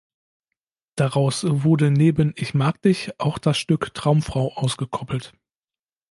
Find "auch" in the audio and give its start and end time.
3.19-3.37